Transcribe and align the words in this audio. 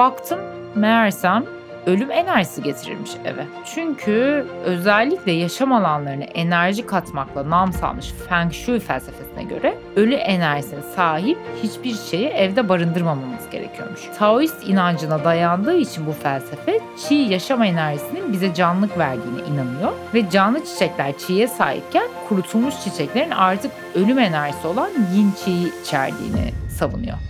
Baktım 0.00 0.40
meğersem 0.74 1.44
ölüm 1.86 2.10
enerjisi 2.10 2.62
getirilmiş 2.62 3.10
eve. 3.24 3.44
Çünkü 3.74 4.46
özellikle 4.64 5.32
yaşam 5.32 5.72
alanlarına 5.72 6.24
enerji 6.24 6.86
katmakla 6.86 7.50
nam 7.50 7.72
salmış 7.72 8.12
Feng 8.28 8.52
Shui 8.52 8.80
felsefesine 8.80 9.42
göre 9.42 9.78
ölü 9.96 10.14
enerjisine 10.14 10.80
sahip 10.96 11.38
hiçbir 11.62 11.94
şeyi 12.10 12.26
evde 12.26 12.68
barındırmamamız 12.68 13.50
gerekiyormuş. 13.50 14.00
Taoist 14.18 14.68
inancına 14.68 15.24
dayandığı 15.24 15.76
için 15.76 16.06
bu 16.06 16.12
felsefe 16.12 16.80
çiğ 17.08 17.14
yaşam 17.14 17.62
enerjisinin 17.62 18.32
bize 18.32 18.54
canlılık 18.54 18.98
verdiğine 18.98 19.40
inanıyor 19.40 19.92
ve 20.14 20.30
canlı 20.30 20.64
çiçekler 20.64 21.18
çiğe 21.18 21.48
sahipken 21.48 22.08
kurutulmuş 22.28 22.74
çiçeklerin 22.84 23.30
artık 23.30 23.72
ölüm 23.94 24.18
enerjisi 24.18 24.66
olan 24.66 24.90
yin 25.14 25.32
çiğ 25.44 25.80
içerdiğini 25.82 26.52
savunuyor. 26.78 27.29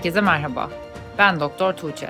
Herkese 0.00 0.20
merhaba. 0.20 0.70
Ben 1.18 1.40
Doktor 1.40 1.72
Tuğçe. 1.72 2.08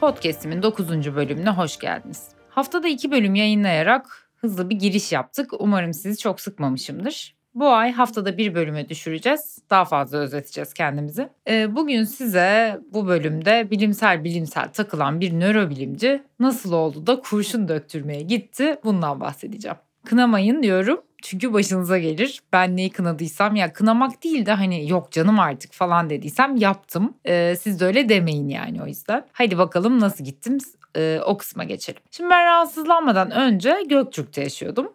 Podcast'imin 0.00 0.62
9. 0.62 1.14
bölümüne 1.16 1.50
hoş 1.50 1.78
geldiniz. 1.78 2.28
Haftada 2.48 2.88
2 2.88 3.10
bölüm 3.10 3.34
yayınlayarak 3.34 4.30
hızlı 4.36 4.70
bir 4.70 4.76
giriş 4.76 5.12
yaptık. 5.12 5.50
Umarım 5.58 5.92
sizi 5.92 6.18
çok 6.18 6.40
sıkmamışımdır. 6.40 7.36
Bu 7.54 7.68
ay 7.68 7.92
haftada 7.92 8.38
bir 8.38 8.54
bölüme 8.54 8.88
düşüreceğiz. 8.88 9.58
Daha 9.70 9.84
fazla 9.84 10.18
özeteceğiz 10.18 10.74
kendimizi. 10.74 11.28
Ee, 11.48 11.76
bugün 11.76 12.04
size 12.04 12.80
bu 12.92 13.06
bölümde 13.06 13.70
bilimsel 13.70 14.24
bilimsel 14.24 14.68
takılan 14.68 15.20
bir 15.20 15.32
nörobilimci 15.32 16.22
nasıl 16.40 16.72
oldu 16.72 17.06
da 17.06 17.20
kurşun 17.20 17.68
döktürmeye 17.68 18.22
gitti 18.22 18.76
bundan 18.84 19.20
bahsedeceğim. 19.20 19.76
Kınamayın 20.04 20.62
diyorum 20.62 21.00
çünkü 21.26 21.52
başınıza 21.52 21.98
gelir. 21.98 22.40
Ben 22.52 22.76
neyi 22.76 22.90
kınadıysam 22.90 23.56
ya 23.56 23.72
kınamak 23.72 24.24
değil 24.24 24.46
de 24.46 24.52
hani 24.52 24.90
yok 24.90 25.12
canım 25.12 25.40
artık 25.40 25.72
falan 25.72 26.10
dediysem 26.10 26.56
yaptım. 26.56 27.14
Ee, 27.26 27.54
siz 27.60 27.80
de 27.80 27.84
öyle 27.84 28.08
demeyin 28.08 28.48
yani 28.48 28.82
o 28.82 28.86
yüzden. 28.86 29.26
Haydi 29.32 29.58
bakalım 29.58 30.00
nasıl 30.00 30.24
gittim 30.24 30.58
ee, 30.96 31.20
o 31.26 31.36
kısma 31.36 31.64
geçelim. 31.64 32.00
Şimdi 32.10 32.30
ben 32.30 32.46
rahatsızlanmadan 32.46 33.30
önce 33.30 33.84
Göktürk'te 33.88 34.42
yaşıyordum. 34.42 34.92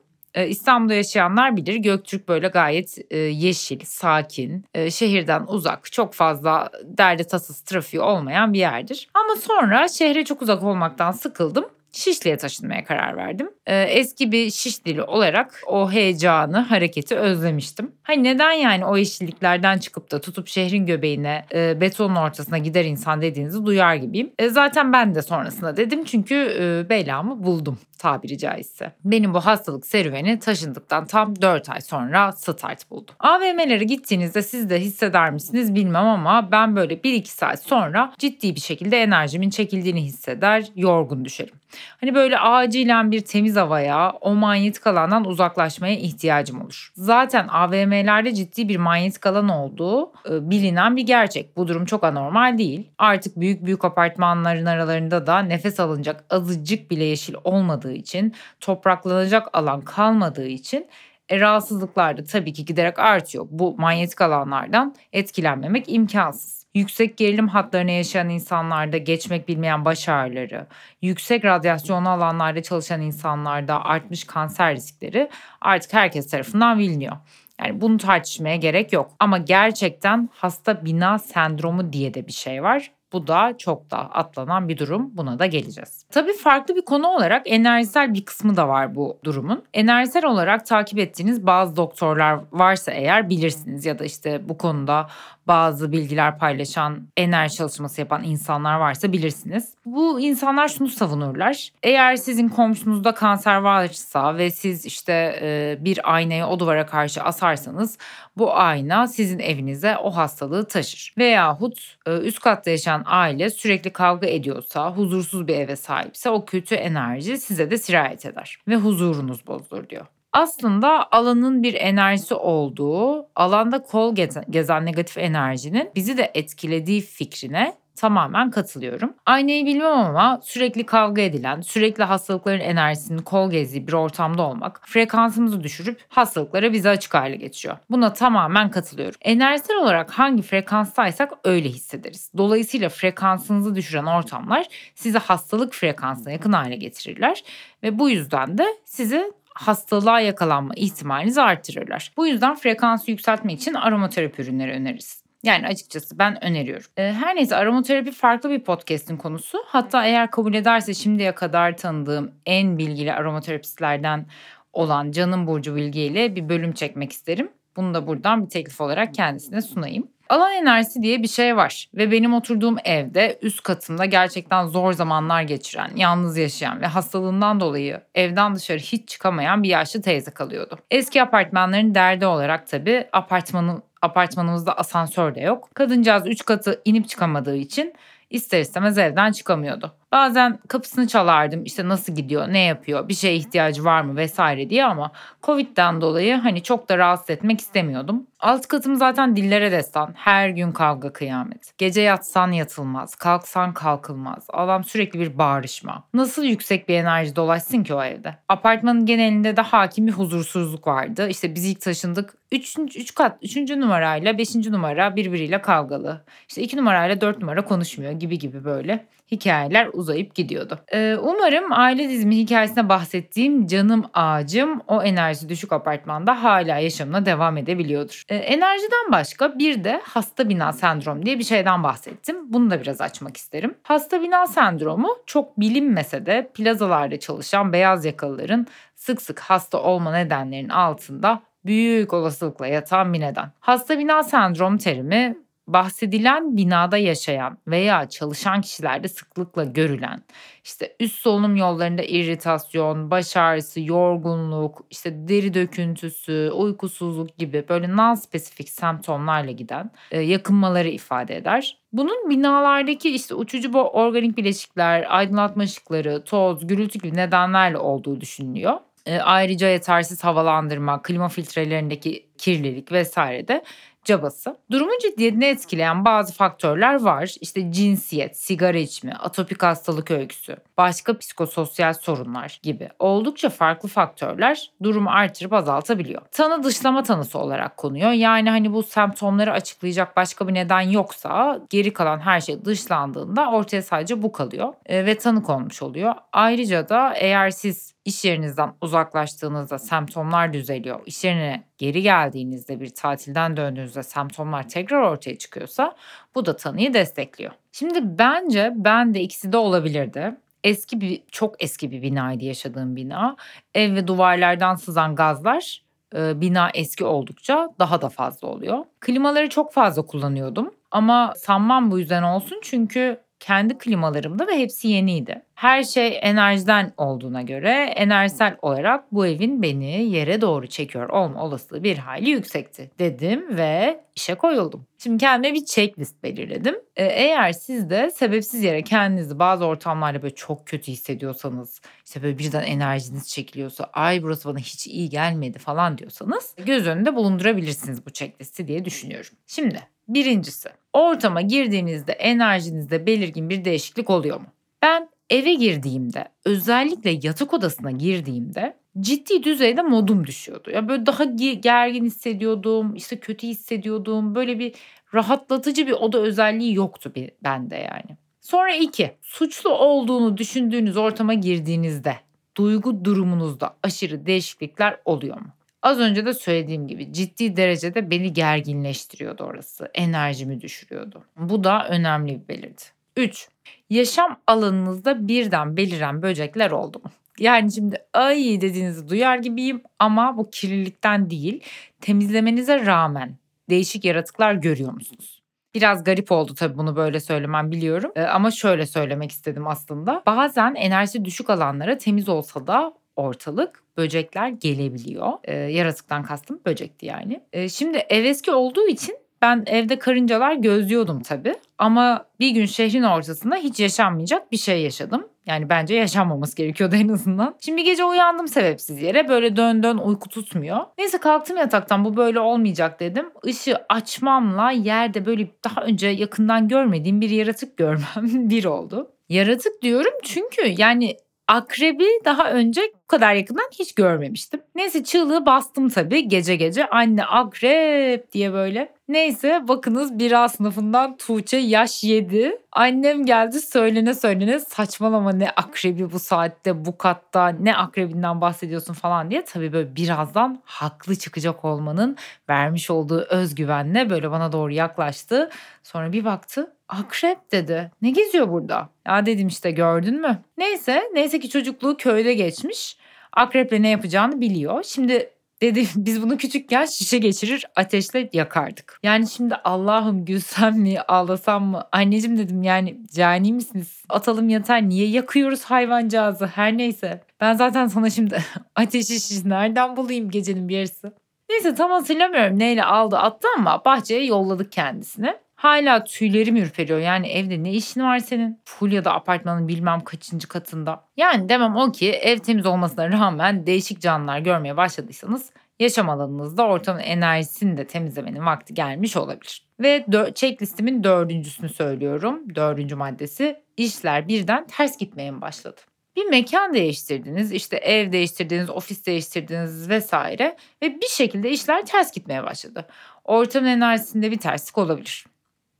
İstanbul'da 0.47 0.93
yaşayanlar 0.93 1.57
bilir 1.57 1.75
Göktürk 1.75 2.27
böyle 2.27 2.47
gayet 2.47 3.13
yeşil, 3.13 3.79
sakin, 3.85 4.65
şehirden 4.89 5.45
uzak, 5.47 5.91
çok 5.91 6.13
fazla 6.13 6.69
derdi 6.83 7.23
tasası 7.23 7.65
trafiği 7.65 8.01
olmayan 8.01 8.53
bir 8.53 8.59
yerdir. 8.59 9.09
Ama 9.13 9.35
sonra 9.35 9.87
şehre 9.87 10.25
çok 10.25 10.41
uzak 10.41 10.63
olmaktan 10.63 11.11
sıkıldım 11.11 11.65
Şişli'ye 11.91 12.37
taşınmaya 12.37 12.83
karar 12.83 13.17
verdim. 13.17 13.49
Ee, 13.65 13.81
eski 13.81 14.31
bir 14.31 14.51
Şişlili 14.51 15.03
olarak 15.03 15.61
o 15.67 15.91
heyecanı, 15.91 16.59
hareketi 16.59 17.15
özlemiştim. 17.15 17.91
Hani 18.03 18.23
neden 18.23 18.51
yani 18.51 18.85
o 18.85 18.97
yeşilliklerden 18.97 19.77
çıkıp 19.77 20.11
da 20.11 20.21
tutup 20.21 20.47
şehrin 20.47 20.85
göbeğine, 20.85 21.45
e, 21.53 21.81
betonun 21.81 22.15
ortasına 22.15 22.57
gider 22.57 22.85
insan 22.85 23.21
dediğinizi 23.21 23.65
duyar 23.65 23.95
gibiyim. 23.95 24.31
E, 24.39 24.49
zaten 24.49 24.93
ben 24.93 25.15
de 25.15 25.21
sonrasında 25.21 25.77
dedim 25.77 26.03
çünkü 26.03 26.35
e, 26.35 26.89
belamı 26.89 27.43
buldum 27.43 27.79
tabiri 28.01 28.37
caizse. 28.37 28.91
Benim 29.05 29.33
bu 29.33 29.39
hastalık 29.39 29.85
serüveni 29.85 30.39
taşındıktan 30.39 31.05
tam 31.05 31.41
4 31.41 31.69
ay 31.69 31.81
sonra 31.81 32.31
start 32.31 32.91
buldu. 32.91 33.11
AVM'lere 33.19 33.83
gittiğinizde 33.83 34.41
siz 34.41 34.69
de 34.69 34.79
hisseder 34.79 35.31
misiniz 35.31 35.75
bilmem 35.75 36.05
ama 36.05 36.51
ben 36.51 36.75
böyle 36.75 36.93
1-2 36.93 37.25
saat 37.25 37.63
sonra 37.63 38.13
ciddi 38.17 38.55
bir 38.55 38.61
şekilde 38.61 39.01
enerjimin 39.01 39.49
çekildiğini 39.49 40.03
hisseder, 40.03 40.65
yorgun 40.75 41.25
düşerim. 41.25 41.60
Hani 42.01 42.15
böyle 42.15 42.39
acilen 42.39 43.11
bir 43.11 43.21
temiz 43.21 43.55
havaya, 43.55 44.11
o 44.11 44.35
manyetik 44.35 44.87
alandan 44.87 45.25
uzaklaşmaya 45.25 45.95
ihtiyacım 45.95 46.61
olur. 46.61 46.91
Zaten 46.95 47.47
AVM'lerde 47.47 48.33
ciddi 48.33 48.69
bir 48.69 48.77
manyetik 48.77 49.25
alan 49.27 49.49
olduğu 49.49 50.11
e, 50.29 50.49
bilinen 50.49 50.95
bir 50.95 51.01
gerçek. 51.01 51.57
Bu 51.57 51.67
durum 51.67 51.85
çok 51.85 52.03
anormal 52.03 52.57
değil. 52.57 52.91
Artık 52.97 53.39
büyük 53.39 53.65
büyük 53.65 53.85
apartmanların 53.85 54.65
aralarında 54.65 55.27
da 55.27 55.39
nefes 55.39 55.79
alınacak 55.79 56.23
azıcık 56.29 56.91
bile 56.91 57.03
yeşil 57.03 57.35
olmadığı 57.43 57.93
için, 57.93 58.35
topraklanacak 58.59 59.47
alan 59.53 59.81
kalmadığı 59.81 60.47
için 60.47 60.87
e, 61.29 61.39
rahatsızlıklar 61.39 62.17
da 62.17 62.23
tabii 62.23 62.53
ki 62.53 62.65
giderek 62.65 62.99
artıyor. 62.99 63.47
Bu 63.49 63.75
manyetik 63.77 64.21
alanlardan 64.21 64.95
etkilenmemek 65.13 65.85
imkansız 65.87 66.60
yüksek 66.73 67.17
gerilim 67.17 67.47
hatlarına 67.47 67.91
yaşayan 67.91 68.29
insanlarda 68.29 68.97
geçmek 68.97 69.47
bilmeyen 69.47 69.85
baş 69.85 70.09
ağrıları, 70.09 70.67
yüksek 71.01 71.45
radyasyonlu 71.45 72.09
alanlarda 72.09 72.63
çalışan 72.63 73.01
insanlarda 73.01 73.85
artmış 73.85 74.23
kanser 74.23 74.75
riskleri 74.75 75.29
artık 75.61 75.93
herkes 75.93 76.29
tarafından 76.29 76.79
biliniyor. 76.79 77.17
Yani 77.61 77.81
bunu 77.81 77.97
tartışmaya 77.97 78.55
gerek 78.55 78.93
yok. 78.93 79.11
Ama 79.19 79.37
gerçekten 79.37 80.29
hasta 80.33 80.85
bina 80.85 81.19
sendromu 81.19 81.93
diye 81.93 82.13
de 82.13 82.27
bir 82.27 82.31
şey 82.31 82.63
var. 82.63 82.91
Bu 83.13 83.27
da 83.27 83.57
çok 83.57 83.91
da 83.91 83.97
atlanan 83.97 84.69
bir 84.69 84.77
durum. 84.77 85.17
Buna 85.17 85.39
da 85.39 85.45
geleceğiz. 85.45 86.05
Tabii 86.11 86.33
farklı 86.33 86.75
bir 86.75 86.81
konu 86.81 87.07
olarak 87.07 87.41
enerjisel 87.45 88.13
bir 88.13 88.25
kısmı 88.25 88.57
da 88.57 88.67
var 88.67 88.95
bu 88.95 89.19
durumun. 89.23 89.63
Enerjisel 89.73 90.25
olarak 90.25 90.65
takip 90.65 90.99
ettiğiniz 90.99 91.45
bazı 91.45 91.75
doktorlar 91.75 92.39
varsa 92.51 92.91
eğer 92.91 93.29
bilirsiniz 93.29 93.85
ya 93.85 93.99
da 93.99 94.05
işte 94.05 94.49
bu 94.49 94.57
konuda 94.57 95.07
bazı 95.47 95.91
bilgiler 95.91 96.37
paylaşan, 96.37 97.07
enerji 97.17 97.55
çalışması 97.55 98.01
yapan 98.01 98.23
insanlar 98.23 98.75
varsa 98.79 99.13
bilirsiniz. 99.13 99.73
Bu 99.85 100.19
insanlar 100.19 100.67
şunu 100.67 100.87
savunurlar. 100.87 101.69
Eğer 101.83 102.15
sizin 102.15 102.49
komşunuzda 102.49 103.13
kanser 103.13 103.55
varsa 103.55 104.37
ve 104.37 104.51
siz 104.51 104.85
işte 104.85 105.39
e, 105.41 105.77
bir 105.79 106.13
aynayı 106.13 106.45
o 106.45 106.59
duvara 106.59 106.85
karşı 106.85 107.23
asarsanız 107.23 107.97
bu 108.37 108.57
ayna 108.57 109.07
sizin 109.07 109.39
evinize 109.39 109.97
o 109.97 110.15
hastalığı 110.15 110.67
taşır. 110.67 111.13
Veyahut 111.17 111.97
e, 112.05 112.17
üst 112.17 112.39
katta 112.39 112.69
yaşayan 112.69 113.03
aile 113.05 113.49
sürekli 113.49 113.93
kavga 113.93 114.27
ediyorsa, 114.27 114.91
huzursuz 114.91 115.47
bir 115.47 115.55
eve 115.55 115.75
sahipse 115.75 116.29
o 116.29 116.45
kötü 116.45 116.75
enerji 116.75 117.37
size 117.37 117.71
de 117.71 117.77
sirayet 117.77 118.25
eder 118.25 118.57
ve 118.67 118.75
huzurunuz 118.75 119.47
bozulur 119.47 119.89
diyor 119.89 120.05
aslında 120.33 121.11
alanın 121.11 121.63
bir 121.63 121.73
enerjisi 121.73 122.35
olduğu, 122.35 123.27
alanda 123.35 123.83
kol 123.83 124.15
gezen, 124.49 124.85
negatif 124.85 125.17
enerjinin 125.17 125.91
bizi 125.95 126.17
de 126.17 126.31
etkilediği 126.33 127.01
fikrine 127.01 127.81
tamamen 127.95 128.51
katılıyorum. 128.51 129.13
Aynayı 129.25 129.65
bilmem 129.65 129.91
ama 129.91 130.39
sürekli 130.43 130.85
kavga 130.85 131.21
edilen, 131.21 131.61
sürekli 131.61 132.03
hastalıkların 132.03 132.59
enerjisinin 132.59 133.19
kol 133.19 133.51
gezdiği 133.51 133.87
bir 133.87 133.93
ortamda 133.93 134.41
olmak 134.43 134.81
frekansımızı 134.85 135.63
düşürüp 135.63 135.99
hastalıklara 136.09 136.73
bizi 136.73 136.89
açık 136.89 137.13
hale 137.13 137.35
getiriyor. 137.35 137.77
Buna 137.89 138.13
tamamen 138.13 138.71
katılıyorum. 138.71 139.15
Enerjisel 139.21 139.77
olarak 139.77 140.11
hangi 140.11 140.41
frekanstaysak 140.41 141.31
öyle 141.43 141.69
hissederiz. 141.69 142.31
Dolayısıyla 142.37 142.89
frekansınızı 142.89 143.75
düşüren 143.75 144.05
ortamlar 144.05 144.67
sizi 144.95 145.17
hastalık 145.17 145.73
frekansına 145.73 146.31
yakın 146.31 146.53
hale 146.53 146.75
getirirler 146.75 147.43
ve 147.83 147.99
bu 147.99 148.09
yüzden 148.09 148.57
de 148.57 148.65
sizi 148.85 149.31
hastalığa 149.61 150.19
yakalanma 150.19 150.73
ihtimalinizi 150.75 151.41
artırırlar. 151.41 152.11
Bu 152.17 152.27
yüzden 152.27 152.55
frekansı 152.55 153.11
yükseltmek 153.11 153.59
için 153.59 153.73
aromaterapi 153.73 154.41
ürünleri 154.41 154.71
öneririz. 154.71 155.23
Yani 155.43 155.67
açıkçası 155.67 156.19
ben 156.19 156.43
öneriyorum. 156.43 156.85
Ee, 156.97 157.13
her 157.19 157.35
neyse 157.35 157.55
aromaterapi 157.55 158.11
farklı 158.11 158.49
bir 158.49 158.59
podcast'in 158.59 159.17
konusu. 159.17 159.57
Hatta 159.65 160.05
eğer 160.05 160.31
kabul 160.31 160.53
ederse 160.53 160.93
şimdiye 160.93 161.35
kadar 161.35 161.77
tanıdığım 161.77 162.31
en 162.45 162.77
bilgili 162.77 163.13
aromaterapistlerden 163.13 164.25
olan 164.73 165.11
Canım 165.11 165.47
Burcu 165.47 165.75
Bilge 165.75 166.05
ile 166.05 166.35
bir 166.35 166.49
bölüm 166.49 166.73
çekmek 166.73 167.11
isterim. 167.11 167.51
Bunu 167.75 167.93
da 167.93 168.07
buradan 168.07 168.45
bir 168.45 168.49
teklif 168.49 168.81
olarak 168.81 169.13
kendisine 169.13 169.61
sunayım. 169.61 170.07
Alan 170.31 170.53
enerjisi 170.53 171.01
diye 171.01 171.23
bir 171.23 171.27
şey 171.27 171.57
var 171.57 171.89
ve 171.93 172.11
benim 172.11 172.33
oturduğum 172.33 172.77
evde 172.85 173.39
üst 173.41 173.63
katımda 173.63 174.05
gerçekten 174.05 174.67
zor 174.67 174.93
zamanlar 174.93 175.41
geçiren, 175.41 175.91
yalnız 175.95 176.37
yaşayan 176.37 176.81
ve 176.81 176.85
hastalığından 176.85 177.59
dolayı 177.59 178.01
evden 178.15 178.55
dışarı 178.55 178.77
hiç 178.79 179.09
çıkamayan 179.09 179.63
bir 179.63 179.69
yaşlı 179.69 180.01
teyze 180.01 180.31
kalıyordu. 180.31 180.79
Eski 180.91 181.21
apartmanların 181.21 181.95
derdi 181.95 182.25
olarak 182.25 182.67
tabii 182.67 183.07
apartmanın 183.11 183.83
apartmanımızda 184.01 184.73
asansör 184.73 185.35
de 185.35 185.41
yok. 185.41 185.69
Kadıncağız 185.73 186.27
üç 186.27 186.45
katı 186.45 186.81
inip 186.85 187.09
çıkamadığı 187.09 187.55
için 187.55 187.93
ister 188.29 188.59
istemez 188.59 188.97
evden 188.97 189.31
çıkamıyordu. 189.31 189.95
Bazen 190.11 190.59
kapısını 190.67 191.07
çalardım 191.07 191.63
işte 191.63 191.87
nasıl 191.87 192.15
gidiyor, 192.15 192.47
ne 192.47 192.59
yapıyor, 192.59 193.07
bir 193.07 193.13
şeye 193.13 193.35
ihtiyacı 193.35 193.85
var 193.85 194.01
mı 194.01 194.15
vesaire 194.15 194.69
diye 194.69 194.85
ama 194.85 195.11
Covid'den 195.43 196.01
dolayı 196.01 196.35
hani 196.35 196.63
çok 196.63 196.89
da 196.89 196.97
rahatsız 196.97 197.29
etmek 197.29 197.61
istemiyordum. 197.61 198.27
Alt 198.39 198.67
katım 198.67 198.95
zaten 198.95 199.35
dillere 199.35 199.71
destan. 199.71 200.13
Her 200.17 200.49
gün 200.49 200.71
kavga 200.71 201.13
kıyamet. 201.13 201.77
Gece 201.77 202.01
yatsan 202.01 202.51
yatılmaz, 202.51 203.15
kalksan 203.15 203.73
kalkılmaz. 203.73 204.45
Adam 204.49 204.83
sürekli 204.83 205.19
bir 205.19 205.37
bağırışma. 205.37 206.03
Nasıl 206.13 206.43
yüksek 206.43 206.89
bir 206.89 206.95
enerji 206.95 207.35
dolaşsın 207.35 207.83
ki 207.83 207.93
o 207.93 208.03
evde? 208.03 208.35
Apartmanın 208.49 209.05
genelinde 209.05 209.57
de 209.57 209.61
hakim 209.61 210.07
bir 210.07 210.11
huzursuzluk 210.11 210.87
vardı. 210.87 211.27
İşte 211.29 211.55
biz 211.55 211.65
ilk 211.65 211.81
taşındık. 211.81 212.33
3. 212.51 212.77
üç 212.95 213.15
kat 213.15 213.37
3. 213.41 213.55
numarayla 213.55 214.37
5. 214.37 214.55
numara 214.55 215.15
birbiriyle 215.15 215.61
kavgalı. 215.61 216.21
İşte 216.47 216.61
2 216.61 216.77
numarayla 216.77 217.21
4 217.21 217.39
numara 217.39 217.65
konuşmuyor 217.65 218.11
gibi 218.11 218.39
gibi 218.39 218.63
böyle 218.63 219.07
hikayeler 219.31 219.89
uzayıp 219.93 220.35
gidiyordu. 220.35 220.79
Ee, 220.93 221.17
umarım 221.21 221.71
aile 221.71 222.09
dizimi 222.09 222.37
hikayesine 222.37 222.89
bahsettiğim 222.89 223.67
canım 223.67 224.05
ağacım 224.13 224.81
o 224.87 225.03
enerji 225.03 225.49
düşük 225.49 225.73
apartmanda 225.73 226.43
hala 226.43 226.77
yaşamına 226.77 227.25
devam 227.25 227.57
edebiliyordur. 227.57 228.23
Ee, 228.29 228.35
enerjiden 228.35 229.11
başka 229.11 229.59
bir 229.59 229.83
de 229.83 230.01
hasta 230.03 230.49
bina 230.49 230.73
sendrom 230.73 231.25
diye 231.25 231.39
bir 231.39 231.43
şeyden 231.43 231.83
bahsettim. 231.83 232.53
Bunu 232.53 232.71
da 232.71 232.81
biraz 232.81 233.01
açmak 233.01 233.37
isterim. 233.37 233.75
Hasta 233.83 234.21
bina 234.21 234.47
sendromu 234.47 235.17
çok 235.25 235.59
bilinmese 235.59 236.25
de 236.25 236.51
plazalarda 236.53 237.19
çalışan 237.19 237.73
beyaz 237.73 238.05
yakalıların 238.05 238.67
sık 238.95 239.21
sık 239.21 239.39
hasta 239.39 239.81
olma 239.81 240.11
nedenlerinin 240.11 240.69
altında 240.69 241.41
büyük 241.65 242.13
olasılıkla 242.13 242.67
yatan 242.67 243.13
bir 243.13 243.19
neden. 243.19 243.51
Hasta 243.59 243.99
bina 243.99 244.23
sendrom 244.23 244.77
terimi 244.77 245.37
bahsedilen 245.73 246.57
binada 246.57 246.97
yaşayan 246.97 247.57
veya 247.67 248.09
çalışan 248.09 248.61
kişilerde 248.61 249.07
sıklıkla 249.07 249.63
görülen 249.63 250.23
işte 250.63 250.95
üst 250.99 251.19
solunum 251.19 251.55
yollarında 251.55 252.03
irritasyon, 252.03 253.11
baş 253.11 253.37
ağrısı, 253.37 253.81
yorgunluk, 253.81 254.85
işte 254.89 255.27
deri 255.27 255.53
döküntüsü, 255.53 256.51
uykusuzluk 256.53 257.37
gibi 257.37 257.65
böyle 257.69 257.87
non-spesifik 257.87 258.69
semptomlarla 258.69 259.51
giden 259.51 259.91
e, 260.11 260.21
yakınmaları 260.21 260.87
ifade 260.87 261.35
eder. 261.37 261.77
Bunun 261.93 262.29
binalardaki 262.29 263.09
işte 263.09 263.35
uçucu 263.35 263.73
bu 263.73 263.89
organik 263.89 264.37
bileşikler, 264.37 265.17
aydınlatma 265.17 265.63
ışıkları, 265.63 266.23
toz, 266.23 266.67
gürültü 266.67 266.99
gibi 266.99 267.17
nedenlerle 267.17 267.77
olduğu 267.77 268.21
düşünülüyor. 268.21 268.73
E, 269.05 269.19
ayrıca 269.19 269.67
yetersiz 269.67 270.23
havalandırma, 270.23 271.01
klima 271.01 271.29
filtrelerindeki 271.29 272.25
kirlilik 272.37 272.91
vesaire 272.91 273.47
de 273.47 273.63
cabası. 274.05 274.57
Durumun 274.71 274.97
ciddiyetini 275.01 275.45
etkileyen 275.45 276.05
bazı 276.05 276.33
faktörler 276.33 277.01
var. 277.01 277.35
İşte 277.41 277.71
cinsiyet, 277.71 278.37
sigara 278.37 278.77
içme, 278.77 279.13
atopik 279.13 279.63
hastalık 279.63 280.11
öyküsü, 280.11 280.57
başka 280.77 281.17
psikososyal 281.17 281.93
sorunlar 281.93 282.59
gibi 282.63 282.89
oldukça 282.99 283.49
farklı 283.49 283.89
faktörler 283.89 284.71
durumu 284.83 285.09
artırıp 285.09 285.53
azaltabiliyor. 285.53 286.21
Tanı 286.31 286.63
dışlama 286.63 287.03
tanısı 287.03 287.39
olarak 287.39 287.77
konuyor. 287.77 288.11
Yani 288.11 288.49
hani 288.49 288.73
bu 288.73 288.83
semptomları 288.83 289.51
açıklayacak 289.51 290.17
başka 290.17 290.47
bir 290.47 290.53
neden 290.53 290.81
yoksa 290.81 291.59
geri 291.69 291.93
kalan 291.93 292.19
her 292.19 292.41
şey 292.41 292.65
dışlandığında 292.65 293.51
ortaya 293.51 293.81
sadece 293.81 294.21
bu 294.21 294.31
kalıyor 294.31 294.73
e, 294.85 295.05
ve 295.05 295.17
tanı 295.17 295.43
konmuş 295.43 295.81
oluyor. 295.81 296.13
Ayrıca 296.33 296.89
da 296.89 297.13
eğer 297.13 297.49
siz 297.49 297.93
iş 298.05 298.25
yerinizden 298.25 298.73
uzaklaştığınızda 298.81 299.79
semptomlar 299.79 300.53
düzeliyor. 300.53 300.99
İş 301.05 301.23
yerine 301.23 301.63
geri 301.77 302.01
geldiğinizde 302.01 302.79
bir 302.79 302.89
tatilden 302.89 303.57
döndüğünüzde 303.57 304.03
semptomlar 304.03 304.69
tekrar 304.69 305.01
ortaya 305.01 305.37
çıkıyorsa 305.37 305.95
bu 306.35 306.45
da 306.45 306.55
tanıyı 306.55 306.93
destekliyor. 306.93 307.51
Şimdi 307.71 308.17
bence 308.19 308.71
ben 308.75 309.13
de 309.13 309.21
ikisi 309.21 309.51
de 309.51 309.57
olabilirdi. 309.57 310.35
Eski 310.63 311.01
bir 311.01 311.23
çok 311.31 311.63
eski 311.63 311.91
bir 311.91 312.01
binaydı 312.01 312.45
yaşadığım 312.45 312.95
bina. 312.95 313.35
Ev 313.75 313.95
ve 313.95 314.07
duvarlardan 314.07 314.75
sızan 314.75 315.15
gazlar 315.15 315.81
e, 316.15 316.41
bina 316.41 316.69
eski 316.73 317.05
oldukça 317.05 317.69
daha 317.79 318.01
da 318.01 318.09
fazla 318.09 318.47
oluyor. 318.47 318.85
Klimaları 318.99 319.49
çok 319.49 319.73
fazla 319.73 320.05
kullanıyordum 320.05 320.73
ama 320.91 321.33
sanmam 321.37 321.91
bu 321.91 321.99
yüzden 321.99 322.23
olsun 322.23 322.59
çünkü 322.63 323.21
kendi 323.41 323.77
klimalarımda 323.77 324.47
ve 324.47 324.57
hepsi 324.57 324.87
yeniydi. 324.87 325.41
Her 325.55 325.83
şey 325.83 326.19
enerjiden 326.21 326.93
olduğuna 326.97 327.41
göre 327.41 327.93
enerjisel 327.95 328.57
olarak 328.61 329.11
bu 329.11 329.27
evin 329.27 329.61
beni 329.61 330.03
yere 330.03 330.41
doğru 330.41 330.67
çekiyor 330.67 331.09
olma 331.09 331.43
olasılığı 331.43 331.83
bir 331.83 331.97
hayli 331.97 332.29
yüksekti 332.29 332.91
dedim 332.99 333.57
ve 333.57 334.03
işe 334.15 334.35
koyuldum. 334.35 334.87
Şimdi 334.97 335.17
kendime 335.17 335.53
bir 335.53 335.65
checklist 335.65 336.23
belirledim. 336.23 336.75
Ee, 336.95 337.05
eğer 337.05 337.51
siz 337.51 337.89
de 337.89 338.11
sebepsiz 338.15 338.63
yere 338.63 338.83
kendinizi 338.83 339.39
bazı 339.39 339.65
ortamlarda 339.65 340.21
böyle 340.21 340.35
çok 340.35 340.67
kötü 340.67 340.91
hissediyorsanız, 340.91 341.81
işte 342.05 342.23
böyle 342.23 342.37
birden 342.37 342.63
enerjiniz 342.63 343.29
çekiliyorsa, 343.29 343.83
ay 343.93 344.23
burası 344.23 344.49
bana 344.49 344.59
hiç 344.59 344.87
iyi 344.87 345.09
gelmedi 345.09 345.59
falan 345.59 345.97
diyorsanız 345.97 346.55
göz 346.65 346.87
önünde 346.87 347.15
bulundurabilirsiniz 347.15 348.05
bu 348.05 348.09
checklisti 348.09 348.67
diye 348.67 348.85
düşünüyorum. 348.85 349.31
Şimdi 349.47 349.79
birincisi 350.13 350.69
ortama 350.93 351.41
girdiğinizde 351.41 352.11
enerjinizde 352.11 353.05
belirgin 353.05 353.49
bir 353.49 353.65
değişiklik 353.65 354.09
oluyor 354.09 354.39
mu? 354.39 354.47
Ben 354.81 355.09
eve 355.29 355.53
girdiğimde 355.53 356.27
özellikle 356.45 357.19
yatak 357.23 357.53
odasına 357.53 357.91
girdiğimde 357.91 358.77
ciddi 358.99 359.43
düzeyde 359.43 359.81
modum 359.81 360.27
düşüyordu. 360.27 360.71
Ya 360.71 360.87
böyle 360.87 361.05
daha 361.05 361.23
gergin 361.23 362.05
hissediyordum, 362.05 362.95
işte 362.95 363.19
kötü 363.19 363.47
hissediyordum. 363.47 364.35
Böyle 364.35 364.59
bir 364.59 364.75
rahatlatıcı 365.13 365.87
bir 365.87 365.91
oda 365.91 366.19
özelliği 366.19 366.75
yoktu 366.75 367.11
bir 367.15 367.31
bende 367.43 367.75
yani. 367.75 368.17
Sonra 368.41 368.75
iki, 368.75 369.11
suçlu 369.21 369.69
olduğunu 369.69 370.37
düşündüğünüz 370.37 370.97
ortama 370.97 371.33
girdiğinizde 371.33 372.15
duygu 372.57 373.05
durumunuzda 373.05 373.77
aşırı 373.83 374.25
değişiklikler 374.25 374.97
oluyor 375.05 375.37
mu? 375.37 375.53
Az 375.81 375.99
önce 375.99 376.25
de 376.25 376.33
söylediğim 376.33 376.87
gibi 376.87 377.13
ciddi 377.13 377.57
derecede 377.57 378.11
beni 378.11 378.33
gerginleştiriyordu 378.33 379.43
orası. 379.43 379.91
Enerjimi 379.93 380.61
düşürüyordu. 380.61 381.23
Bu 381.37 381.63
da 381.63 381.87
önemli 381.89 382.41
bir 382.41 382.47
belirti. 382.47 382.85
3. 383.17 383.47
Yaşam 383.89 384.39
alanınızda 384.47 385.27
birden 385.27 385.77
beliren 385.77 386.21
böcekler 386.21 386.71
oldu 386.71 387.01
mu? 387.03 387.11
Yani 387.39 387.71
şimdi 387.71 387.97
ay 388.13 388.61
dediğinizi 388.61 389.09
duyar 389.09 389.37
gibiyim 389.37 389.81
ama 389.99 390.37
bu 390.37 390.49
kirlilikten 390.49 391.29
değil 391.29 391.63
temizlemenize 392.01 392.85
rağmen 392.85 393.37
değişik 393.69 394.05
yaratıklar 394.05 394.53
görüyor 394.53 394.93
musunuz? 394.93 395.41
Biraz 395.75 396.03
garip 396.03 396.31
oldu 396.31 396.53
tabii 396.55 396.77
bunu 396.77 396.95
böyle 396.95 397.19
söylemem 397.19 397.71
biliyorum. 397.71 398.11
Ee, 398.15 398.21
ama 398.23 398.51
şöyle 398.51 398.85
söylemek 398.85 399.31
istedim 399.31 399.67
aslında. 399.67 400.23
Bazen 400.25 400.75
enerjisi 400.75 401.25
düşük 401.25 401.49
alanlara 401.49 401.97
temiz 401.97 402.29
olsa 402.29 402.67
da 402.67 402.93
ortalık 403.21 403.83
böcekler 403.97 404.49
gelebiliyor. 404.49 405.31
E, 405.43 405.55
yaratıktan 405.55 406.23
kastım 406.23 406.59
böcekti 406.65 407.05
yani. 407.05 407.41
E, 407.53 407.69
şimdi 407.69 407.97
ev 407.97 408.23
eski 408.23 408.51
olduğu 408.51 408.87
için 408.87 409.15
ben 409.41 409.63
evde 409.65 409.99
karıncalar 409.99 410.53
gözlüyordum 410.53 411.21
tabii. 411.21 411.55
Ama 411.77 412.25
bir 412.39 412.49
gün 412.49 412.65
şehrin 412.65 413.03
ortasında 413.03 413.55
hiç 413.55 413.79
yaşanmayacak 413.79 414.51
bir 414.51 414.57
şey 414.57 414.81
yaşadım. 414.81 415.27
Yani 415.45 415.69
bence 415.69 415.95
yaşanmaması 415.95 416.55
gerekiyordu 416.55 416.95
en 416.95 417.07
azından. 417.07 417.55
Şimdi 417.59 417.83
gece 417.83 418.03
uyandım 418.03 418.47
sebepsiz 418.47 419.01
yere. 419.01 419.27
Böyle 419.27 419.55
dön 419.55 419.83
dön 419.83 419.97
uyku 419.97 420.29
tutmuyor. 420.29 420.77
Neyse 420.97 421.17
kalktım 421.17 421.57
yataktan 421.57 422.05
bu 422.05 422.17
böyle 422.17 422.39
olmayacak 422.39 422.99
dedim. 422.99 423.25
Işığı 423.43 423.85
açmamla 423.89 424.71
yerde 424.71 425.25
böyle 425.25 425.47
daha 425.63 425.81
önce 425.81 426.07
yakından 426.07 426.67
görmediğim 426.67 427.21
bir 427.21 427.29
yaratık 427.29 427.77
görmem 427.77 428.05
bir 428.49 428.65
oldu. 428.65 429.11
Yaratık 429.29 429.81
diyorum 429.81 430.13
çünkü 430.23 430.75
yani 430.77 431.17
Akrebi 431.47 432.05
daha 432.25 432.51
önce 432.51 432.81
bu 433.03 433.07
kadar 433.07 433.33
yakından 433.33 433.69
hiç 433.79 433.95
görmemiştim. 433.95 434.61
Neyse 434.75 435.03
çığlığı 435.03 435.45
bastım 435.45 435.89
tabii 435.89 436.27
gece 436.27 436.55
gece. 436.55 436.89
Anne 436.89 437.25
akrep 437.25 438.31
diye 438.31 438.53
böyle. 438.53 438.93
Neyse 439.07 439.61
bakınız 439.67 440.19
bira 440.19 440.49
sınıfından 440.49 441.17
Tuğçe 441.17 441.57
yaş 441.57 442.03
7. 442.03 442.57
Annem 442.71 443.25
geldi 443.25 443.61
söylene 443.61 444.13
söylene 444.13 444.59
saçmalama 444.59 445.31
ne 445.31 445.49
akrebi 445.49 446.11
bu 446.11 446.19
saatte 446.19 446.85
bu 446.85 446.97
katta 446.97 447.47
ne 447.47 447.75
akrebinden 447.75 448.41
bahsediyorsun 448.41 448.93
falan 448.93 449.31
diye. 449.31 449.45
Tabii 449.45 449.73
böyle 449.73 449.95
birazdan 449.95 450.61
haklı 450.65 451.15
çıkacak 451.15 451.65
olmanın 451.65 452.17
vermiş 452.49 452.89
olduğu 452.89 453.21
özgüvenle 453.29 454.09
böyle 454.09 454.31
bana 454.31 454.51
doğru 454.51 454.71
yaklaştı. 454.71 455.49
Sonra 455.83 456.11
bir 456.11 456.25
baktı 456.25 456.73
akrep 456.91 457.51
dedi. 457.51 457.91
Ne 458.01 458.09
geziyor 458.09 458.51
burada? 458.51 458.89
Ya 459.07 459.25
dedim 459.25 459.47
işte 459.47 459.71
gördün 459.71 460.21
mü? 460.21 460.37
Neyse 460.57 461.03
neyse 461.13 461.39
ki 461.39 461.49
çocukluğu 461.49 461.97
köyde 461.97 462.33
geçmiş. 462.33 462.97
Akreple 463.33 463.81
ne 463.81 463.89
yapacağını 463.89 464.41
biliyor. 464.41 464.83
Şimdi 464.83 465.29
Dedi 465.61 465.87
biz 465.95 466.21
bunu 466.21 466.37
küçükken 466.37 466.85
şişe 466.85 467.17
geçirir 467.17 467.65
ateşle 467.75 468.29
yakardık. 468.33 468.99
Yani 469.03 469.27
şimdi 469.27 469.55
Allah'ım 469.55 470.25
gülsem 470.25 470.79
mi 470.79 470.99
ağlasam 471.01 471.65
mı? 471.65 471.83
Anneciğim 471.91 472.37
dedim 472.37 472.63
yani 472.63 472.97
cani 473.15 473.53
misiniz? 473.53 474.03
Atalım 474.09 474.49
yeter 474.49 474.89
niye 474.89 475.07
yakıyoruz 475.07 475.63
hayvancağızı 475.63 476.45
her 476.45 476.77
neyse. 476.77 477.23
Ben 477.41 477.53
zaten 477.53 477.87
sana 477.87 478.09
şimdi 478.09 478.43
ateşi 478.75 479.19
şiş 479.19 479.45
nereden 479.45 479.97
bulayım 479.97 480.29
gecenin 480.29 480.69
bir 480.69 480.75
yarısı? 480.75 481.13
Neyse 481.49 481.75
tam 481.75 481.91
hatırlamıyorum 481.91 482.59
neyle 482.59 482.83
aldı 482.83 483.17
attı 483.17 483.47
ama 483.57 483.85
bahçeye 483.85 484.25
yolladık 484.25 484.71
kendisini. 484.71 485.35
Hala 485.61 486.03
tüylerim 486.03 486.55
ürperiyor. 486.55 486.99
Yani 486.99 487.27
evde 487.27 487.63
ne 487.63 487.73
işin 487.73 488.01
var 488.01 488.19
senin? 488.19 488.61
Fulya'da 488.65 489.13
apartmanın 489.13 489.67
bilmem 489.67 489.99
kaçıncı 489.99 490.47
katında. 490.47 491.03
Yani 491.17 491.49
demem 491.49 491.75
o 491.75 491.91
ki 491.91 492.11
ev 492.11 492.37
temiz 492.37 492.65
olmasına 492.65 493.11
rağmen 493.11 493.65
değişik 493.65 494.01
canlılar 494.01 494.39
görmeye 494.39 494.77
başladıysanız 494.77 495.51
yaşam 495.79 496.09
alanınızda 496.09 496.67
ortamın 496.67 496.99
enerjisini 496.99 497.77
de 497.77 497.87
temizlemenin 497.87 498.45
vakti 498.45 498.73
gelmiş 498.73 499.17
olabilir. 499.17 499.67
Ve 499.79 499.97
dö- 499.97 500.33
checklistimin 500.33 501.03
dördüncüsünü 501.03 501.69
söylüyorum. 501.69 502.55
Dördüncü 502.55 502.95
maddesi 502.95 503.63
işler 503.77 504.27
birden 504.27 504.67
ters 504.67 504.97
gitmeye 504.97 505.41
başladı? 505.41 505.81
Bir 506.15 506.25
mekan 506.25 506.73
değiştirdiniz, 506.73 507.51
işte 507.51 507.77
ev 507.77 508.11
değiştirdiniz, 508.11 508.69
ofis 508.69 509.05
değiştirdiniz 509.05 509.89
vesaire 509.89 510.57
ve 510.83 510.95
bir 511.01 511.07
şekilde 511.07 511.49
işler 511.49 511.85
ters 511.85 512.11
gitmeye 512.11 512.43
başladı. 512.43 512.87
Ortamın 513.25 513.67
enerjisinde 513.67 514.31
bir 514.31 514.37
terslik 514.37 514.77
olabilir. 514.77 515.25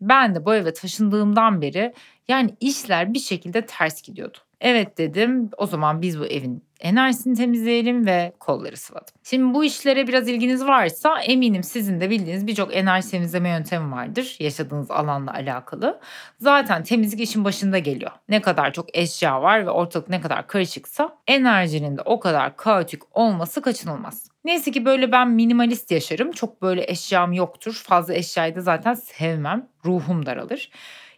Ben 0.01 0.35
de 0.35 0.45
bu 0.45 0.55
eve 0.55 0.73
taşındığımdan 0.73 1.61
beri 1.61 1.93
yani 2.27 2.55
işler 2.59 3.13
bir 3.13 3.19
şekilde 3.19 3.65
ters 3.65 4.01
gidiyordu. 4.01 4.37
Evet 4.61 4.97
dedim 4.97 5.49
o 5.57 5.67
zaman 5.67 6.01
biz 6.01 6.19
bu 6.19 6.25
evin 6.25 6.63
enerjisini 6.79 7.37
temizleyelim 7.37 8.05
ve 8.05 8.33
kolları 8.39 8.77
sıvadım. 8.77 9.13
Şimdi 9.23 9.53
bu 9.53 9.63
işlere 9.63 10.07
biraz 10.07 10.27
ilginiz 10.27 10.65
varsa 10.65 11.19
eminim 11.21 11.63
sizin 11.63 12.01
de 12.01 12.09
bildiğiniz 12.09 12.47
birçok 12.47 12.75
enerji 12.75 13.11
temizleme 13.11 13.49
yöntemi 13.49 13.91
vardır 13.91 14.35
yaşadığınız 14.39 14.91
alanla 14.91 15.33
alakalı. 15.33 15.99
Zaten 16.39 16.83
temizlik 16.83 17.19
işin 17.19 17.45
başında 17.45 17.79
geliyor. 17.79 18.11
Ne 18.29 18.41
kadar 18.41 18.73
çok 18.73 18.97
eşya 18.97 19.41
var 19.41 19.65
ve 19.65 19.69
ortalık 19.69 20.09
ne 20.09 20.21
kadar 20.21 20.47
karışıksa 20.47 21.17
enerjinin 21.27 21.97
de 21.97 22.01
o 22.01 22.19
kadar 22.19 22.57
kaotik 22.57 23.17
olması 23.17 23.61
kaçınılmaz. 23.61 24.27
Neyse 24.45 24.71
ki 24.71 24.85
böyle 24.85 25.11
ben 25.11 25.29
minimalist 25.29 25.91
yaşarım. 25.91 26.31
Çok 26.31 26.61
böyle 26.61 26.85
eşyam 26.87 27.33
yoktur. 27.33 27.81
Fazla 27.87 28.13
eşyayı 28.13 28.55
da 28.55 28.61
zaten 28.61 28.93
sevmem. 28.93 29.67
Ruhum 29.85 30.25
daralır. 30.25 30.71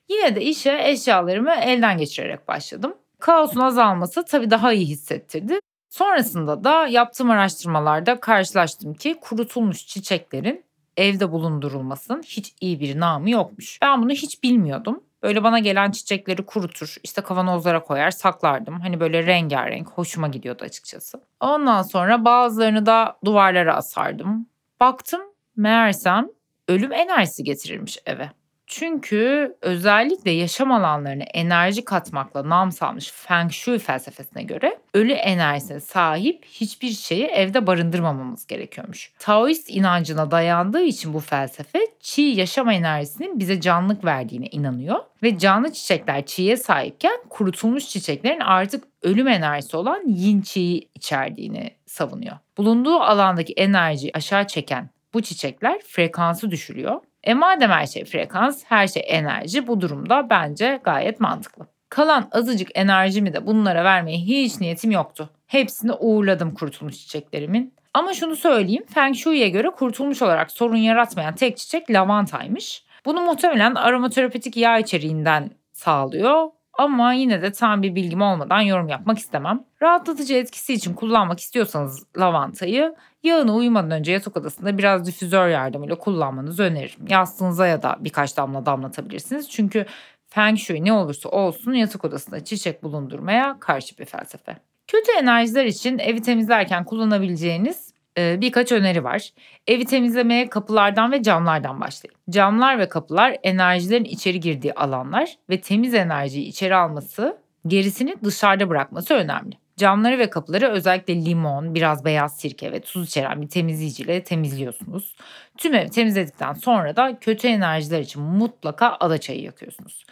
Yine 0.09 0.35
de 0.35 0.41
işe 0.41 0.81
eşyalarımı 0.83 1.53
elden 1.53 1.97
geçirerek 1.97 2.47
başladım. 2.47 2.93
Kaosun 3.23 3.59
azalması 3.59 4.25
tabii 4.25 4.51
daha 4.51 4.73
iyi 4.73 4.85
hissettirdi. 4.85 5.59
Sonrasında 5.89 6.63
da 6.63 6.87
yaptığım 6.87 7.29
araştırmalarda 7.29 8.19
karşılaştım 8.19 8.93
ki 8.93 9.17
kurutulmuş 9.21 9.87
çiçeklerin 9.87 10.65
evde 10.97 11.31
bulundurulmasının 11.31 12.21
hiç 12.21 12.53
iyi 12.61 12.79
bir 12.79 12.99
namı 12.99 13.29
yokmuş. 13.29 13.79
Ben 13.81 14.01
bunu 14.01 14.11
hiç 14.11 14.43
bilmiyordum. 14.43 15.03
Böyle 15.23 15.43
bana 15.43 15.59
gelen 15.59 15.91
çiçekleri 15.91 16.45
kurutur, 16.45 16.95
işte 17.03 17.21
kavanozlara 17.21 17.83
koyar, 17.83 18.11
saklardım. 18.11 18.79
Hani 18.79 18.99
böyle 18.99 19.25
rengarenk, 19.25 19.89
hoşuma 19.89 20.27
gidiyordu 20.27 20.63
açıkçası. 20.63 21.21
Ondan 21.39 21.81
sonra 21.81 22.25
bazılarını 22.25 22.85
da 22.85 23.17
duvarlara 23.25 23.75
asardım. 23.75 24.47
Baktım 24.79 25.21
meğersem 25.55 26.29
ölüm 26.67 26.91
enerjisi 26.93 27.43
getirirmiş 27.43 27.97
eve. 28.05 28.31
Çünkü 28.67 29.55
özellikle 29.61 30.31
yaşam 30.31 30.71
alanlarına 30.71 31.23
enerji 31.23 31.85
katmakla 31.85 32.49
nam 32.49 32.71
salmış 32.71 33.11
Feng 33.11 33.51
Shui 33.51 33.79
felsefesine 33.79 34.43
göre 34.43 34.79
ölü 34.93 35.11
enerjisine 35.11 35.79
sahip 35.79 36.45
hiçbir 36.45 36.91
şeyi 36.91 37.25
evde 37.25 37.67
barındırmamamız 37.67 38.47
gerekiyormuş. 38.47 39.11
Taoist 39.19 39.69
inancına 39.69 40.31
dayandığı 40.31 40.83
için 40.83 41.13
bu 41.13 41.19
felsefe 41.19 41.79
çiğ 41.99 42.21
yaşam 42.21 42.69
enerjisinin 42.69 43.39
bize 43.39 43.61
canlılık 43.61 44.05
verdiğine 44.05 44.47
inanıyor 44.47 44.99
ve 45.23 45.37
canlı 45.37 45.73
çiçekler 45.73 46.25
çiğe 46.25 46.57
sahipken 46.57 47.17
kurutulmuş 47.29 47.89
çiçeklerin 47.89 48.39
artık 48.39 48.83
ölüm 49.01 49.27
enerjisi 49.27 49.77
olan 49.77 50.07
yin 50.07 50.41
çiğ 50.41 50.89
içerdiğini 50.95 51.71
savunuyor. 51.85 52.37
Bulunduğu 52.57 52.99
alandaki 52.99 53.53
enerjiyi 53.53 54.11
aşağı 54.13 54.47
çeken 54.47 54.89
bu 55.13 55.21
çiçekler 55.21 55.81
frekansı 55.87 56.51
düşürüyor 56.51 57.01
e 57.23 57.33
madem 57.33 57.71
her 57.71 57.85
şey 57.85 58.05
frekans, 58.05 58.63
her 58.65 58.87
şey 58.87 59.03
enerji 59.07 59.67
bu 59.67 59.81
durumda 59.81 60.29
bence 60.29 60.79
gayet 60.83 61.19
mantıklı. 61.19 61.67
Kalan 61.89 62.27
azıcık 62.31 62.69
enerjimi 62.75 63.33
de 63.33 63.47
bunlara 63.47 63.83
vermeye 63.83 64.17
hiç 64.17 64.59
niyetim 64.59 64.91
yoktu. 64.91 65.29
Hepsini 65.47 65.93
uğurladım 65.93 66.53
kurtulmuş 66.53 66.95
çiçeklerimin. 66.95 67.73
Ama 67.93 68.13
şunu 68.13 68.35
söyleyeyim, 68.35 68.85
Feng 68.93 69.15
Shui'ye 69.15 69.49
göre 69.49 69.69
kurtulmuş 69.69 70.21
olarak 70.21 70.51
sorun 70.51 70.75
yaratmayan 70.75 71.35
tek 71.35 71.57
çiçek 71.57 71.91
lavantaymış. 71.91 72.83
Bunu 73.05 73.21
muhtemelen 73.21 73.75
aromaterapetik 73.75 74.57
yağ 74.57 74.79
içeriğinden 74.79 75.51
sağlıyor 75.71 76.49
ama 76.73 77.13
yine 77.13 77.41
de 77.41 77.51
tam 77.51 77.81
bir 77.81 77.95
bilgim 77.95 78.21
olmadan 78.21 78.61
yorum 78.61 78.87
yapmak 78.87 79.17
istemem. 79.17 79.63
Rahatlatıcı 79.81 80.33
etkisi 80.33 80.73
için 80.73 80.93
kullanmak 80.93 81.39
istiyorsanız 81.39 82.03
lavantayı 82.17 82.95
yağını 83.23 83.55
uyumadan 83.55 83.91
önce 83.91 84.11
yatak 84.11 84.37
odasında 84.37 84.77
biraz 84.77 85.05
difüzör 85.07 85.47
yardımıyla 85.47 85.95
kullanmanızı 85.95 86.63
öneririm. 86.63 87.07
Yastığınıza 87.09 87.67
ya 87.67 87.83
da 87.83 87.97
birkaç 87.99 88.37
damla 88.37 88.65
damlatabilirsiniz. 88.65 89.49
Çünkü 89.49 89.85
Feng 90.27 90.57
Shui 90.57 90.85
ne 90.85 90.93
olursa 90.93 91.29
olsun 91.29 91.73
yatak 91.73 92.05
odasında 92.05 92.43
çiçek 92.43 92.83
bulundurmaya 92.83 93.57
karşı 93.59 93.97
bir 93.97 94.05
felsefe. 94.05 94.57
Kötü 94.87 95.11
enerjiler 95.19 95.65
için 95.65 95.99
evi 95.99 96.21
temizlerken 96.21 96.83
kullanabileceğiniz 96.83 97.92
birkaç 98.17 98.71
öneri 98.71 99.03
var. 99.03 99.29
Evi 99.67 99.85
temizlemeye 99.85 100.49
kapılardan 100.49 101.11
ve 101.11 101.23
camlardan 101.23 101.81
başlayın. 101.81 102.15
Camlar 102.29 102.79
ve 102.79 102.89
kapılar 102.89 103.37
enerjilerin 103.43 104.03
içeri 104.03 104.39
girdiği 104.39 104.73
alanlar 104.73 105.35
ve 105.49 105.61
temiz 105.61 105.93
enerjiyi 105.93 106.45
içeri 106.45 106.75
alması, 106.75 107.37
gerisini 107.67 108.15
dışarıda 108.23 108.69
bırakması 108.69 109.13
önemli. 109.13 109.55
Camları 109.77 110.19
ve 110.19 110.29
kapıları 110.29 110.69
özellikle 110.69 111.25
limon, 111.25 111.75
biraz 111.75 112.05
beyaz 112.05 112.37
sirke 112.37 112.71
ve 112.71 112.79
tuz 112.79 113.07
içeren 113.07 113.41
bir 113.41 113.49
temizleyiciyle 113.49 114.23
temizliyorsunuz. 114.23 115.15
Tüm 115.57 115.73
evi 115.73 115.89
temizledikten 115.89 116.53
sonra 116.53 116.95
da 116.95 117.17
kötü 117.21 117.47
enerjiler 117.47 117.99
için 117.99 118.21
mutlaka 118.21 118.97
ada 118.99 119.17
çayı 119.17 119.41
yakıyorsunuz. 119.41 120.05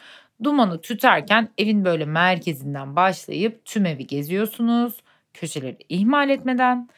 Dumanı 0.43 0.81
tüterken 0.81 1.49
evin 1.57 1.85
böyle 1.85 2.05
merkezinden 2.05 2.95
başlayıp 2.95 3.65
tüm 3.65 3.85
evi 3.85 4.07
geziyorsunuz. 4.07 4.93
Köşeleri 5.33 5.77
ihmal 5.89 6.29
etmeden 6.29 6.89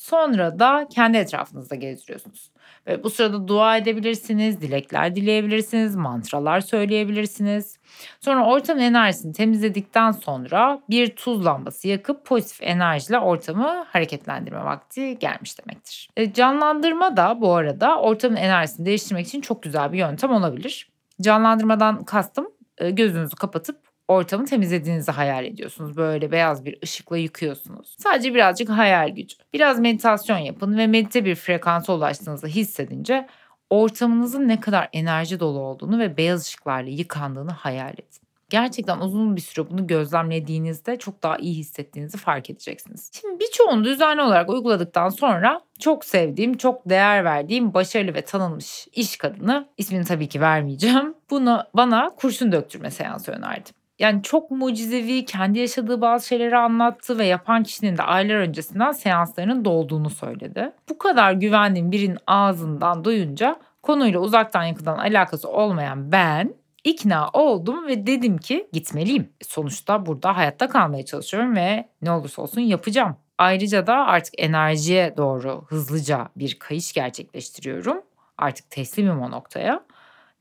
Sonra 0.00 0.58
da 0.58 0.88
kendi 0.90 1.18
etrafınızda 1.18 1.74
gezdiriyorsunuz. 1.74 2.50
Ve 2.86 3.04
bu 3.04 3.10
sırada 3.10 3.48
dua 3.48 3.76
edebilirsiniz, 3.76 4.60
dilekler 4.60 5.16
dileyebilirsiniz, 5.16 5.96
mantralar 5.96 6.60
söyleyebilirsiniz. 6.60 7.78
Sonra 8.20 8.46
ortamın 8.46 8.80
enerjisini 8.80 9.32
temizledikten 9.32 10.10
sonra 10.10 10.82
bir 10.90 11.16
tuz 11.16 11.44
lambası 11.44 11.88
yakıp 11.88 12.24
pozitif 12.26 12.62
enerjiyle 12.62 13.18
ortamı 13.18 13.84
hareketlendirme 13.88 14.64
vakti 14.64 15.18
gelmiş 15.18 15.58
demektir. 15.58 16.10
E, 16.16 16.32
canlandırma 16.32 17.16
da 17.16 17.40
bu 17.40 17.54
arada 17.54 18.00
ortamın 18.00 18.36
enerjisini 18.36 18.86
değiştirmek 18.86 19.26
için 19.26 19.40
çok 19.40 19.62
güzel 19.62 19.92
bir 19.92 19.98
yöntem 19.98 20.32
olabilir. 20.32 20.90
Canlandırmadan 21.20 22.04
kastım 22.04 22.48
e, 22.78 22.90
gözünüzü 22.90 23.36
kapatıp 23.36 23.89
ortamı 24.10 24.44
temizlediğinizi 24.44 25.12
hayal 25.12 25.44
ediyorsunuz. 25.44 25.96
Böyle 25.96 26.32
beyaz 26.32 26.64
bir 26.64 26.78
ışıkla 26.84 27.18
yıkıyorsunuz. 27.18 27.96
Sadece 27.98 28.34
birazcık 28.34 28.68
hayal 28.68 29.08
gücü. 29.08 29.36
Biraz 29.52 29.80
meditasyon 29.80 30.38
yapın 30.38 30.78
ve 30.78 30.86
medite 30.86 31.24
bir 31.24 31.34
frekansa 31.34 31.92
ulaştığınızı 31.92 32.46
hissedince 32.46 33.26
ortamınızın 33.70 34.48
ne 34.48 34.60
kadar 34.60 34.88
enerji 34.92 35.40
dolu 35.40 35.58
olduğunu 35.58 35.98
ve 35.98 36.16
beyaz 36.16 36.46
ışıklarla 36.46 36.90
yıkandığını 36.90 37.50
hayal 37.50 37.92
edin. 37.92 38.20
Gerçekten 38.48 38.98
uzun 38.98 39.36
bir 39.36 39.40
süre 39.40 39.70
bunu 39.70 39.86
gözlemlediğinizde 39.86 40.98
çok 40.98 41.22
daha 41.22 41.36
iyi 41.36 41.54
hissettiğinizi 41.54 42.18
fark 42.18 42.50
edeceksiniz. 42.50 43.10
Şimdi 43.20 43.40
birçoğunu 43.40 43.84
düzenli 43.84 44.22
olarak 44.22 44.50
uyguladıktan 44.50 45.08
sonra 45.08 45.60
çok 45.78 46.04
sevdiğim, 46.04 46.56
çok 46.56 46.88
değer 46.88 47.24
verdiğim 47.24 47.74
başarılı 47.74 48.14
ve 48.14 48.22
tanınmış 48.22 48.88
iş 48.92 49.16
kadını, 49.16 49.68
ismini 49.78 50.04
tabii 50.04 50.28
ki 50.28 50.40
vermeyeceğim, 50.40 51.14
bunu 51.30 51.64
bana 51.74 52.10
kurşun 52.16 52.52
döktürme 52.52 52.90
seansı 52.90 53.32
önerdi. 53.32 53.79
Yani 54.00 54.22
çok 54.22 54.50
mucizevi, 54.50 55.24
kendi 55.24 55.58
yaşadığı 55.58 56.00
bazı 56.00 56.26
şeyleri 56.26 56.56
anlattı 56.56 57.18
ve 57.18 57.26
yapan 57.26 57.62
kişinin 57.62 57.96
de 57.96 58.02
aylar 58.02 58.34
öncesinden 58.34 58.92
seanslarının 58.92 59.64
dolduğunu 59.64 60.10
söyledi. 60.10 60.72
Bu 60.88 60.98
kadar 60.98 61.32
güvendiğim 61.32 61.92
birinin 61.92 62.18
ağzından 62.26 63.04
duyunca 63.04 63.56
konuyla 63.82 64.20
uzaktan 64.20 64.64
yakından 64.64 64.98
alakası 64.98 65.48
olmayan 65.48 66.12
ben 66.12 66.54
ikna 66.84 67.28
oldum 67.32 67.86
ve 67.86 68.06
dedim 68.06 68.38
ki 68.38 68.68
gitmeliyim. 68.72 69.32
Sonuçta 69.42 70.06
burada 70.06 70.36
hayatta 70.36 70.68
kalmaya 70.68 71.04
çalışıyorum 71.04 71.56
ve 71.56 71.88
ne 72.02 72.10
olursa 72.10 72.42
olsun 72.42 72.60
yapacağım. 72.60 73.16
Ayrıca 73.38 73.86
da 73.86 73.94
artık 73.94 74.34
enerjiye 74.38 75.16
doğru 75.16 75.64
hızlıca 75.68 76.28
bir 76.36 76.58
kayış 76.58 76.92
gerçekleştiriyorum. 76.92 78.02
Artık 78.38 78.70
teslimim 78.70 79.20
o 79.20 79.30
noktaya. 79.30 79.84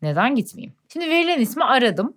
Neden 0.01 0.35
gitmeyeyim? 0.35 0.73
Şimdi 0.93 1.09
verilen 1.09 1.39
ismi 1.39 1.63
aradım 1.63 2.13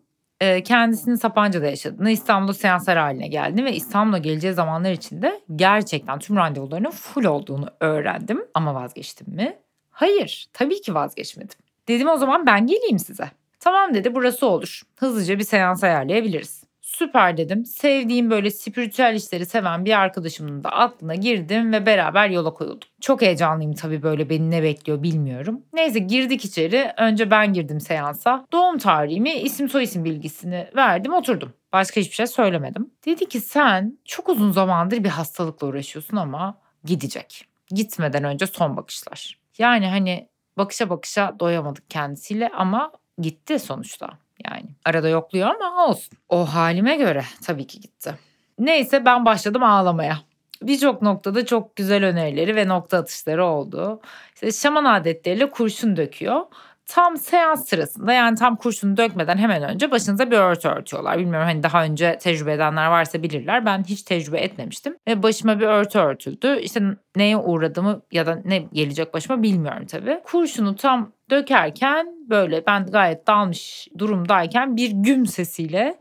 kendisinin 0.65 1.15
Sapanca'da 1.15 1.67
yaşadığını, 1.67 2.11
İstanbul'da 2.11 2.55
seanslar 2.55 2.99
haline 2.99 3.29
geldiğini 3.29 3.65
ve 3.65 3.73
İstanbul'a 3.73 4.19
geleceği 4.19 4.53
zamanlar 4.53 4.93
içinde 4.93 5.41
gerçekten 5.57 6.19
tüm 6.19 6.37
randevularının 6.37 6.91
full 6.91 7.25
olduğunu 7.25 7.69
öğrendim. 7.81 8.45
Ama 8.55 8.75
vazgeçtim 8.75 9.35
mi? 9.35 9.59
Hayır, 9.91 10.47
tabii 10.53 10.81
ki 10.81 10.95
vazgeçmedim. 10.95 11.59
Dedim 11.89 12.09
o 12.09 12.17
zaman 12.17 12.47
ben 12.47 12.67
geleyim 12.67 12.99
size. 12.99 13.31
Tamam 13.61 13.95
dedi 13.95 14.15
burası 14.15 14.47
olur. 14.47 14.83
Hızlıca 14.97 15.39
bir 15.39 15.45
seans 15.45 15.85
ayarlayabiliriz. 15.85 16.65
süper 16.81 17.37
dedim. 17.37 17.65
Sevdiğim 17.65 18.31
böyle 18.31 18.51
spiritüel 18.51 19.15
işleri 19.15 19.47
seven 19.47 19.85
bir 19.85 19.99
arkadaşımın 20.01 20.65
da 20.65 20.69
aklına 20.69 21.15
girdim 21.15 21.73
ve 21.73 21.87
beraber 21.87 22.29
yola 22.29 22.55
koyuldum. 22.55 22.89
Çok 23.03 23.23
heyecanlıyım 23.23 23.75
tabii 23.75 24.03
böyle 24.03 24.31
beni 24.31 24.51
ne 24.51 24.63
bekliyor 24.63 25.03
bilmiyorum. 25.03 25.63
Neyse 25.73 25.99
girdik 25.99 26.45
içeri. 26.45 26.93
Önce 26.99 27.31
ben 27.31 27.53
girdim 27.53 27.81
seansa. 27.81 28.47
Doğum 28.53 28.79
tarihimi, 28.79 29.33
isim 29.33 29.69
soyisim 29.69 30.05
bilgisini 30.05 30.69
verdim 30.77 31.13
oturdum. 31.13 31.53
Başka 31.73 32.01
hiçbir 32.01 32.15
şey 32.15 32.27
söylemedim. 32.27 32.91
Dedi 33.07 33.29
ki 33.29 33.41
sen 33.41 33.99
çok 34.05 34.29
uzun 34.29 34.53
zamandır 34.53 35.05
bir 35.05 35.09
hastalıkla 35.09 35.67
uğraşıyorsun 35.67 36.17
ama 36.17 36.59
gidecek. 36.85 37.47
Gitmeden 37.69 38.25
önce 38.25 38.47
son 38.47 38.77
bakışlar. 38.77 39.39
Yani 39.59 39.87
hani 39.89 40.29
bakışa 40.57 40.91
bakışa 40.91 41.37
doyamadık 41.41 41.91
kendisiyle 41.91 42.49
ama 42.49 42.93
gitti 43.19 43.59
sonuçta. 43.59 44.09
Yani 44.45 44.67
arada 44.85 45.09
yokluyor 45.09 45.49
ama 45.49 45.87
olsun. 45.87 46.19
O 46.29 46.55
halime 46.55 46.97
göre 46.97 47.25
tabii 47.43 47.67
ki 47.67 47.81
gitti. 47.81 48.15
Neyse 48.59 49.05
ben 49.05 49.25
başladım 49.25 49.63
ağlamaya. 49.63 50.19
Birçok 50.67 51.03
noktada 51.03 51.47
çok 51.47 51.77
güzel 51.77 52.05
önerileri 52.05 52.57
ve 52.57 52.69
nokta 52.69 52.99
atışları 52.99 53.45
oldu. 53.45 54.01
İşte 54.35 54.53
şaman 54.53 54.85
adetleriyle 54.85 55.51
kurşun 55.51 55.97
döküyor 55.97 56.43
tam 56.87 57.17
seans 57.17 57.69
sırasında 57.69 58.13
yani 58.13 58.39
tam 58.39 58.57
kurşunu 58.57 58.97
dökmeden 58.97 59.39
hemen 59.39 59.63
önce 59.63 59.91
başınıza 59.91 60.31
bir 60.31 60.37
örtü 60.37 60.69
örtüyorlar. 60.69 61.19
Bilmiyorum 61.19 61.47
hani 61.49 61.63
daha 61.63 61.85
önce 61.85 62.19
tecrübe 62.19 62.53
edenler 62.53 62.87
varsa 62.87 63.23
bilirler. 63.23 63.67
Ben 63.67 63.85
hiç 63.85 64.03
tecrübe 64.03 64.39
etmemiştim. 64.39 64.97
Ve 65.09 65.23
başıma 65.23 65.61
bir 65.61 65.67
örtü 65.67 65.99
örtüldü. 65.99 66.59
İşte 66.61 66.83
neye 67.17 67.37
uğradığımı 67.37 68.03
ya 68.13 68.27
da 68.27 68.43
ne 68.45 68.59
gelecek 68.59 69.15
başıma 69.15 69.43
bilmiyorum 69.43 69.87
tabii. 69.87 70.21
Kurşunu 70.25 70.77
tam 70.77 71.13
dökerken 71.31 72.07
böyle 72.31 72.67
ben 72.67 72.87
gayet 72.87 73.27
dalmış 73.27 73.89
durumdayken 73.99 74.77
bir 74.77 74.91
güm 74.91 75.27
sesiyle 75.27 75.99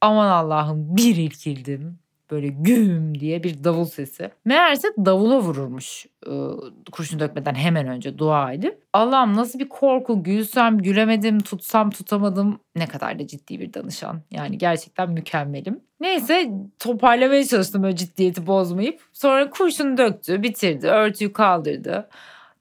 aman 0.00 0.28
Allah'ım 0.28 0.96
bir 0.96 1.16
ilkildim 1.16 2.03
böyle 2.34 2.48
güm 2.48 3.20
diye 3.20 3.42
bir 3.42 3.64
davul 3.64 3.84
sesi. 3.84 4.30
Meğerse 4.44 4.88
davula 4.98 5.40
vururmuş 5.40 6.06
kurşun 6.92 7.20
dökmeden 7.20 7.54
hemen 7.54 7.88
önce 7.88 8.18
dua 8.18 8.52
edip. 8.52 8.82
Allah'ım 8.92 9.36
nasıl 9.36 9.58
bir 9.58 9.68
korku 9.68 10.22
gülsem 10.22 10.78
gülemedim 10.78 11.40
tutsam 11.40 11.90
tutamadım. 11.90 12.60
Ne 12.76 12.86
kadar 12.86 13.18
da 13.18 13.26
ciddi 13.26 13.60
bir 13.60 13.74
danışan. 13.74 14.20
Yani 14.30 14.58
gerçekten 14.58 15.10
mükemmelim. 15.10 15.80
Neyse 16.00 16.50
toparlamaya 16.78 17.44
çalıştım 17.44 17.82
böyle 17.82 17.96
ciddiyeti 17.96 18.46
bozmayıp. 18.46 19.00
Sonra 19.12 19.50
kurşunu 19.50 19.96
döktü 19.96 20.42
bitirdi 20.42 20.86
örtüyü 20.86 21.32
kaldırdı. 21.32 22.08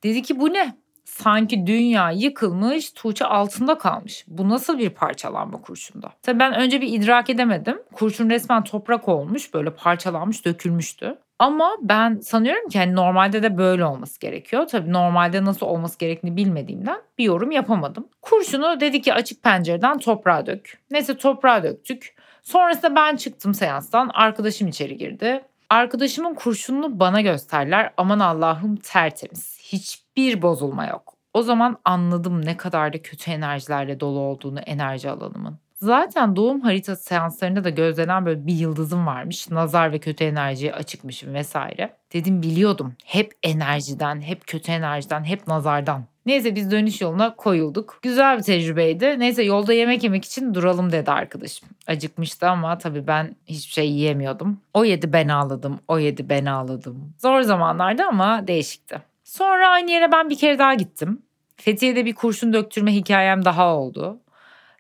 Dedi 0.04 0.22
ki 0.22 0.40
bu 0.40 0.54
ne? 0.54 0.83
Sanki 1.14 1.68
dünya 1.68 2.12
yıkılmış, 2.12 2.92
Tuğçe 2.92 3.26
altında 3.26 3.78
kalmış. 3.78 4.26
Bu 4.28 4.50
nasıl 4.50 4.80
bir 4.80 4.90
parçalanma 4.90 5.62
kurşunda? 5.62 6.12
Tabii 6.22 6.40
ben 6.40 6.54
önce 6.54 6.82
bir 6.82 6.88
idrak 6.88 7.30
edemedim. 7.30 7.82
Kurşun 7.94 8.30
resmen 8.30 8.64
toprak 8.64 9.08
olmuş, 9.08 9.54
böyle 9.54 9.70
parçalanmış, 9.70 10.46
dökülmüştü. 10.46 11.18
Ama 11.40 11.78
ben 11.82 12.20
sanıyorum 12.20 12.70
ki 12.70 12.80
hani 12.80 12.96
normalde 12.96 13.44
de 13.44 13.58
böyle 13.58 13.86
olması 13.86 14.20
gerekiyor. 14.20 14.68
Tabii 14.68 14.94
normalde 14.94 15.46
nasıl 15.46 15.66
olması 15.66 16.00
gerektiğini 16.00 16.38
bilmediğimden 16.38 17.02
bir 17.18 17.24
yorum 17.24 17.52
yapamadım. 17.52 18.08
Kurşunu 18.22 18.80
dedi 18.80 19.02
ki 19.02 19.14
açık 19.14 19.44
pencereden 19.44 19.98
toprağa 19.98 20.46
dök. 20.46 20.80
Neyse 20.92 21.18
toprağa 21.18 21.64
döktük. 21.64 22.16
Sonrasında 22.42 22.96
ben 22.96 23.16
çıktım 23.16 23.54
seanstan. 23.54 24.10
Arkadaşım 24.14 24.68
içeri 24.68 24.98
girdi. 24.98 25.44
Arkadaşımın 25.74 26.34
kurşununu 26.34 27.00
bana 27.00 27.22
gösterler. 27.22 27.94
Aman 27.98 28.20
Allah'ım 28.20 28.76
tertemiz. 28.76 29.60
Hiçbir 29.62 30.42
bozulma 30.42 30.86
yok. 30.86 31.14
O 31.34 31.42
zaman 31.42 31.78
anladım 31.86 32.46
ne 32.46 32.58
kadar 32.58 32.94
da 32.94 33.02
kötü 33.02 33.32
enerjilerle 33.32 34.00
dolu 34.00 34.20
olduğunu 34.20 34.60
enerji 34.60 35.10
alanımın. 35.10 35.60
Zaten 35.76 36.36
doğum 36.36 36.62
haritası 36.62 37.04
seanslarında 37.04 37.64
da 37.64 37.70
gözlenen 37.70 38.26
böyle 38.26 38.48
bir 38.48 38.54
yıldızım 38.54 39.08
varmış. 39.08 39.52
Nazar 39.52 39.92
ve 39.92 40.00
kötü 40.00 40.24
enerjiye 40.24 40.74
açıkmışım 40.74 41.34
vesaire. 41.34 41.98
Dedim 42.14 42.42
biliyordum. 42.42 42.94
Hep 43.06 43.32
enerjiden, 43.44 44.22
hep 44.22 44.48
kötü 44.48 44.72
enerjiden, 44.72 45.24
hep 45.24 45.48
nazardan. 45.48 46.06
Neyse 46.26 46.56
biz 46.56 46.72
dönüş 46.72 47.02
yoluna 47.02 47.36
koyulduk. 47.36 48.00
Güzel 48.02 48.38
bir 48.38 48.44
tecrübeydi. 48.44 49.20
Neyse 49.20 49.44
yolda 49.44 49.74
yemek 49.74 50.04
yemek 50.04 50.26
için 50.26 50.54
duralım 50.54 50.92
dedi 50.92 51.12
arkadaşım. 51.12 51.70
Acıkmıştı 51.88 52.48
ama 52.48 52.78
tabii 52.78 53.08
ben 53.08 53.36
hiçbir 53.46 53.74
şey 53.74 53.92
yiyemiyordum. 53.92 54.60
O 54.74 54.86
yedi 54.86 55.14
ben 55.14 55.28
ağladım, 55.28 55.80
o 55.88 56.00
yedi 56.00 56.30
ben 56.30 56.46
ağladım. 56.46 57.14
Zor 57.18 57.42
zamanlardı 57.42 58.04
ama 58.04 58.48
değişikti. 58.48 59.02
Sonra 59.24 59.70
aynı 59.70 59.92
yere 59.92 60.12
ben 60.12 60.30
bir 60.30 60.38
kere 60.38 60.60
daha 60.60 60.74
gittim. 60.74 61.22
Fethiye'de 61.56 62.06
bir 62.06 62.16
kurşun 62.16 62.54
döktürme 62.54 62.96
hikayem 62.96 63.46
daha 63.46 63.76
oldu. 63.76 64.20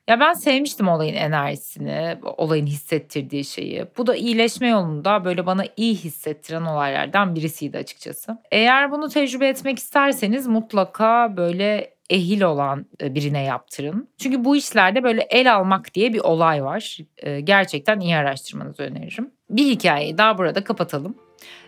Ya 0.07 0.19
ben 0.19 0.33
sevmiştim 0.33 0.87
olayın 0.87 1.15
enerjisini, 1.15 2.17
olayın 2.37 2.65
hissettirdiği 2.65 3.45
şeyi. 3.45 3.85
Bu 3.97 4.07
da 4.07 4.15
iyileşme 4.15 4.67
yolunda 4.67 5.25
böyle 5.25 5.45
bana 5.45 5.63
iyi 5.77 5.95
hissettiren 5.95 6.61
olaylardan 6.61 7.35
birisiydi 7.35 7.77
açıkçası. 7.77 8.37
Eğer 8.51 8.91
bunu 8.91 9.09
tecrübe 9.09 9.47
etmek 9.47 9.79
isterseniz 9.79 10.47
mutlaka 10.47 11.37
böyle 11.37 11.93
ehil 12.09 12.41
olan 12.41 12.85
e, 13.01 13.15
birine 13.15 13.43
yaptırın. 13.43 14.09
Çünkü 14.17 14.45
bu 14.45 14.55
işlerde 14.55 15.03
böyle 15.03 15.21
el 15.21 15.53
almak 15.55 15.93
diye 15.93 16.13
bir 16.13 16.19
olay 16.19 16.63
var. 16.63 16.97
E, 17.17 17.39
gerçekten 17.39 17.99
iyi 17.99 18.15
araştırmanızı 18.15 18.83
öneririm. 18.83 19.31
Bir 19.49 19.65
hikayeyi 19.65 20.17
daha 20.17 20.37
burada 20.37 20.63
kapatalım. 20.63 21.17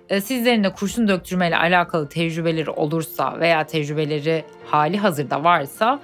E, 0.09 0.21
sizlerin 0.21 0.63
de 0.63 0.73
kurşun 0.73 1.07
döktürmeyle 1.07 1.57
alakalı 1.57 2.09
tecrübeleri 2.09 2.69
olursa 2.69 3.39
veya 3.39 3.65
tecrübeleri 3.65 4.43
hali 4.65 4.97
hazırda 4.97 5.43
varsa 5.43 5.99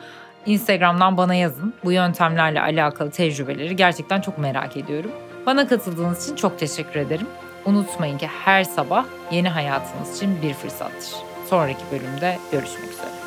Instagram'dan 0.46 1.18
bana 1.18 1.36
yazın. 1.36 1.74
Bu 1.84 1.92
yöntemlerle 1.92 2.62
alakalı 2.62 3.12
tecrübeleri 3.12 3.76
gerçekten 3.76 4.22
çok 4.22 4.38
merak 4.38 4.78
ediyorum. 4.78 5.12
Bana 5.46 5.68
katıldığınız 5.68 6.24
için 6.24 6.36
çok 6.36 6.60
teşekkür 6.60 7.00
ederim. 7.00 7.28
Unutmayın 7.66 8.18
ki 8.18 8.28
her 8.28 8.64
sabah 8.64 9.06
yeni 9.32 9.50
hayatınız 9.50 10.18
için 10.18 10.42
bir 10.42 10.54
fırsattır. 10.54 11.16
Sonraki 11.50 11.84
bölümde 11.92 12.38
görüşmek 12.52 12.92
üzere. 12.92 13.21